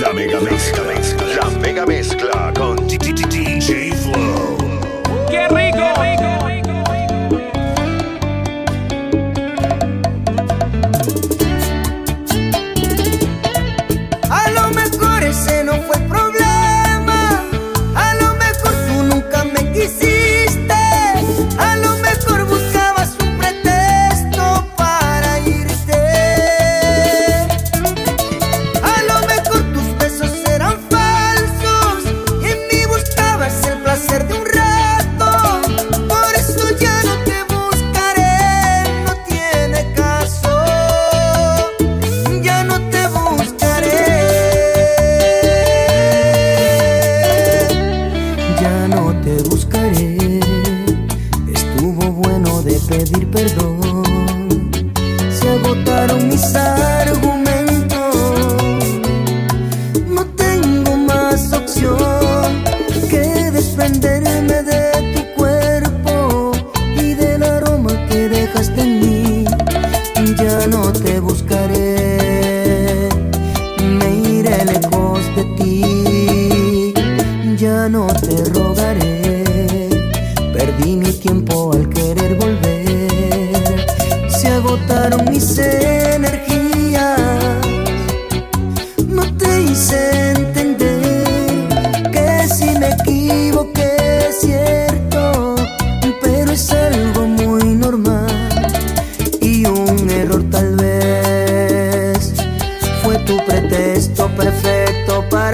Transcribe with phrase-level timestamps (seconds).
[0.00, 0.84] La Mega Mezcla.
[1.34, 2.76] La Mega Mezcla con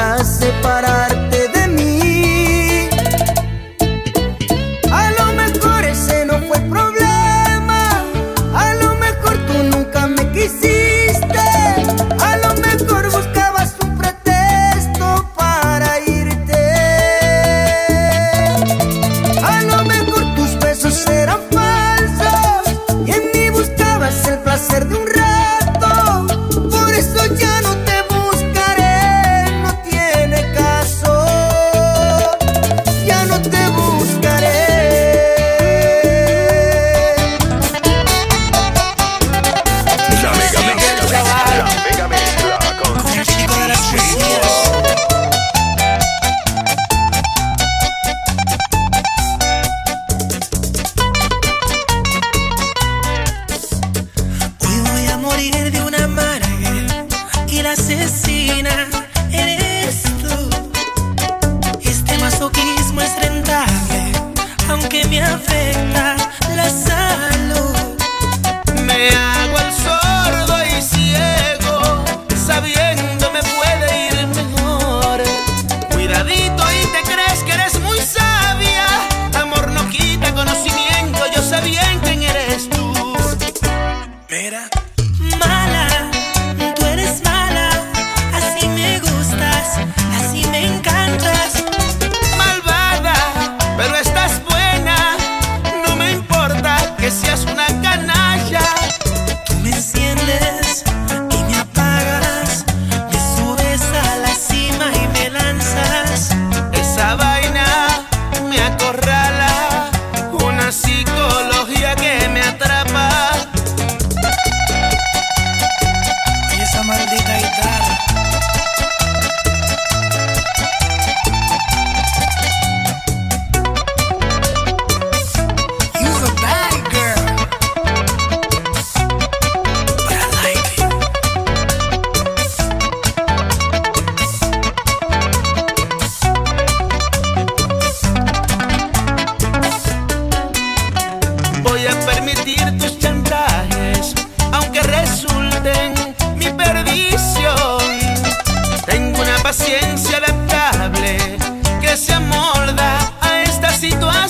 [0.00, 1.09] podrás separar.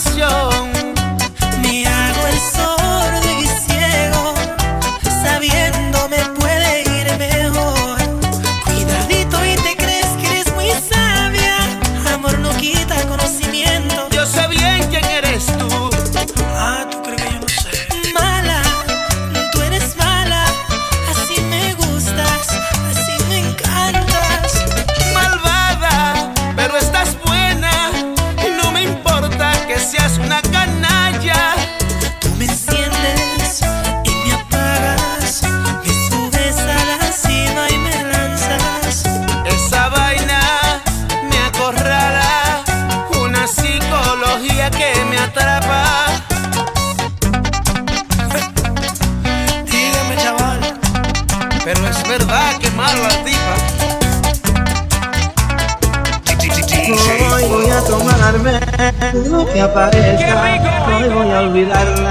[0.00, 0.70] canción.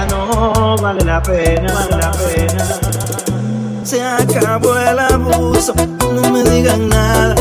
[0.10, 2.66] no vale la pena, vale la pena.
[3.84, 5.74] Se acabó el abuso,
[6.14, 7.36] no me digan nada.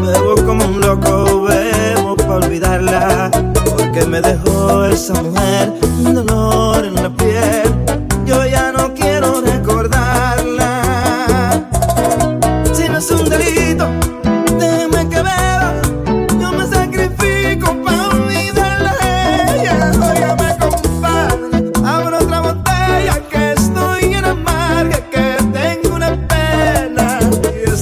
[0.00, 3.30] Bebo como un loco, bebo para olvidarla.
[3.64, 5.72] Porque me dejó esa mujer.
[5.98, 6.22] No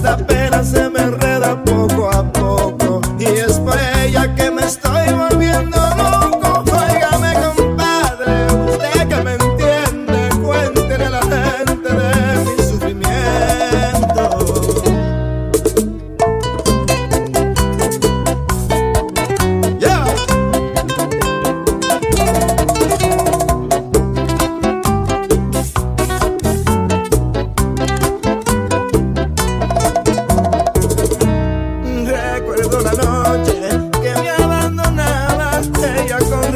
[0.06, 1.85] apenas se me enreda por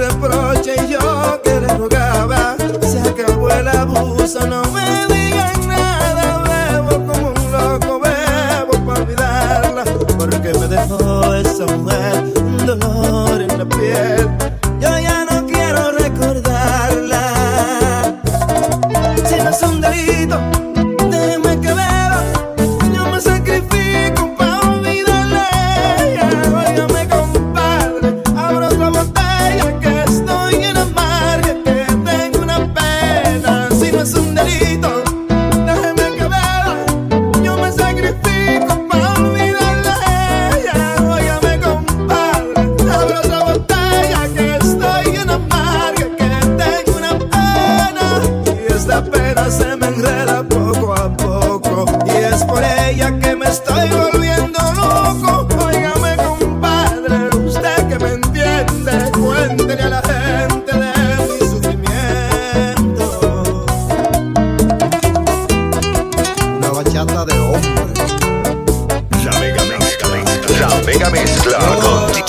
[0.01, 2.57] reproche y yo que le rogaba.
[2.81, 6.43] Se acabó el abuso, no me digan nada.
[6.49, 9.85] Bebo como un loco, bebo para olvidarla.
[10.19, 14.30] Porque me dejó esa mujer un dolor en la piel.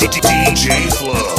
[0.09, 1.30] DJ Flow.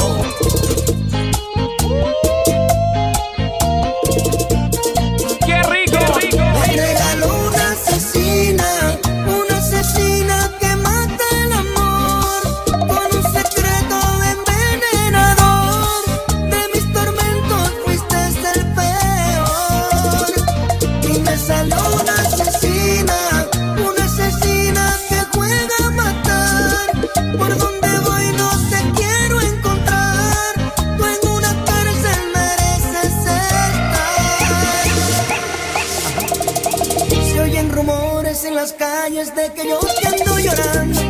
[38.44, 41.00] en las calles de que yo te ando llorando.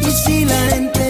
[0.00, 1.01] Y si la gente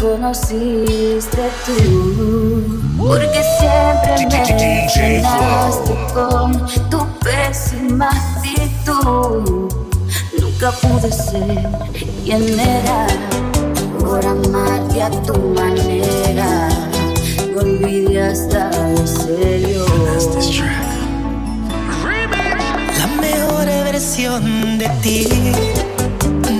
[0.00, 2.80] conociste tú.
[2.98, 9.70] Porque siempre me llenaste con tu pésima actitud.
[10.40, 11.68] Nunca pude ser
[12.24, 13.06] quien era
[14.00, 16.68] por amarte a tu manera.
[17.54, 19.86] Me olvidé hasta de serio.
[22.98, 25.28] La mejor versión de ti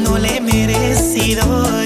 [0.05, 1.86] no le he merecido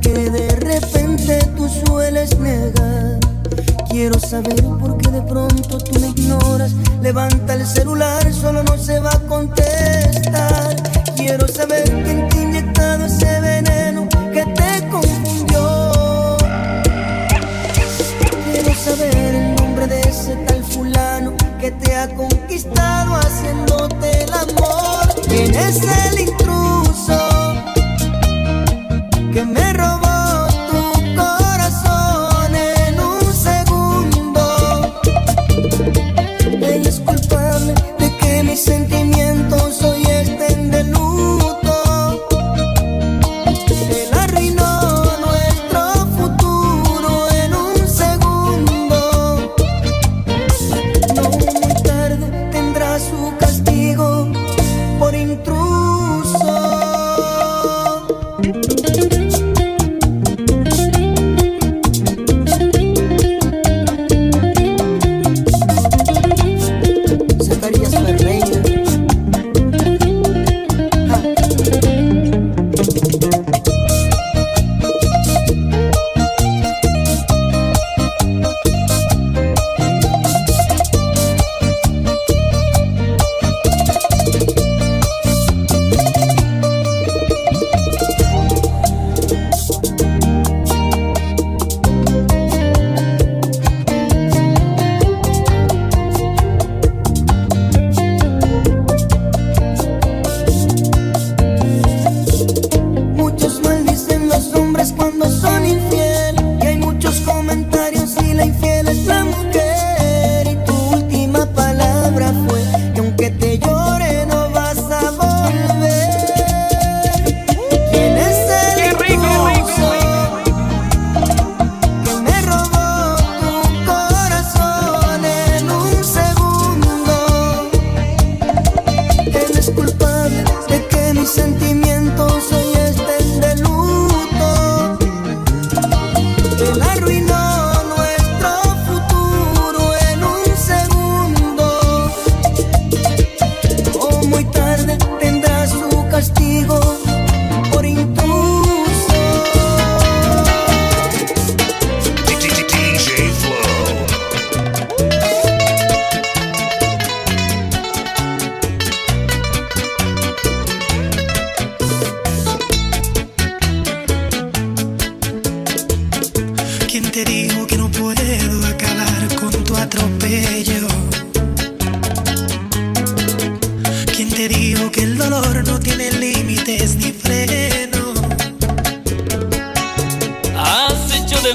[0.00, 3.18] que de repente tú sueles negar.
[3.90, 6.72] Quiero saber por qué de pronto tú me ignoras.
[7.02, 10.76] Levanta el celular, solo no se va a contestar.
[11.16, 16.36] Quiero saber quién te ha inyectado ese veneno que te confundió.
[18.52, 25.22] Quiero saber el nombre de ese tal fulano que te ha conquistado haciéndote el amor.
[25.28, 26.77] ¿Quién es el intruso?
[29.38, 30.07] que me robó.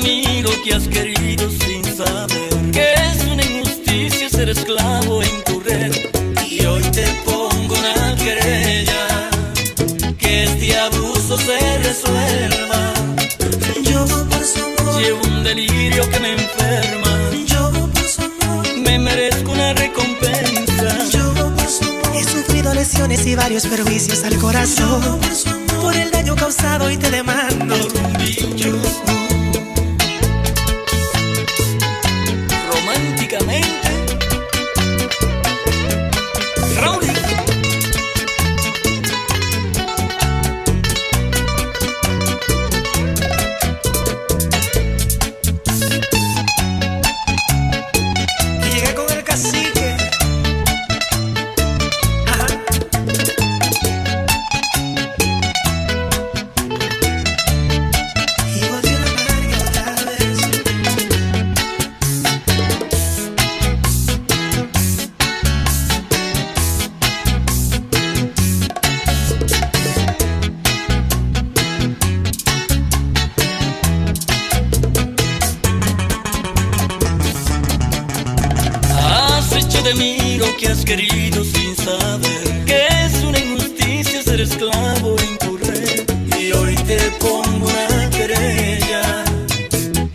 [0.01, 5.59] Mí lo que has querido sin saber que es una injusticia ser esclavo en tu
[5.59, 5.93] red.
[6.49, 9.29] Y hoy te pongo una querella,
[10.17, 12.93] que este abuso se resuelva.
[13.83, 18.97] Yo por su amor, Llevo un delirio que me enferma, yo por su amor, me
[18.97, 21.05] merezco una recompensa.
[21.11, 22.15] yo por su amor.
[22.15, 25.19] He sufrido lesiones y varios perjuicios al corazón
[25.79, 27.75] por el daño causado y te demando.
[27.75, 29.12] un
[80.73, 85.15] has querido sin saber que es una injusticia ser esclavo
[85.69, 86.01] red.
[86.39, 89.23] Y hoy te pongo una querella,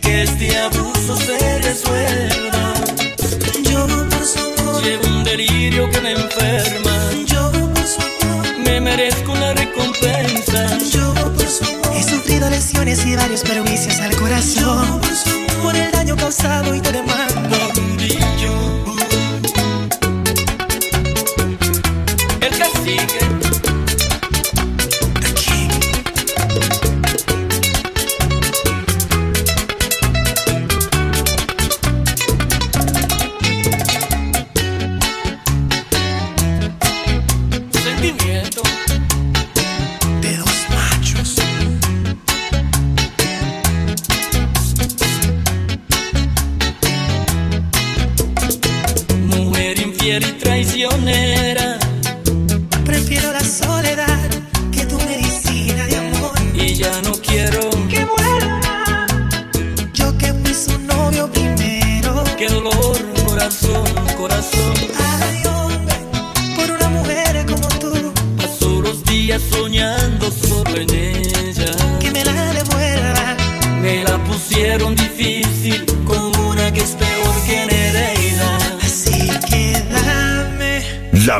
[0.01, 2.73] que este abuso se resuelva.
[3.69, 6.95] Yo por su amor, Llevo un delirio que me enferma,
[7.25, 10.77] yo por su amor, me merezco una recompensa.
[10.93, 11.95] yo por su amor.
[11.95, 14.88] He sufrido lesiones y varios perjuicios al corazón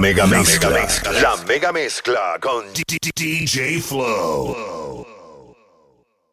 [0.10, 0.88] mega mezcla.
[1.22, 4.89] La mega mezcla con DJ Flow.